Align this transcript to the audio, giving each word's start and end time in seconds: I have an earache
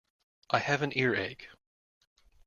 I 0.49 0.57
have 0.57 0.81
an 0.81 0.93
earache 0.97 1.47